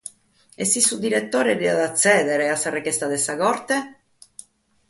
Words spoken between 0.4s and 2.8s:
E si su diretore diat tzèdere a sa